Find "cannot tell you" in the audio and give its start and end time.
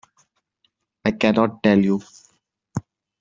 1.11-2.01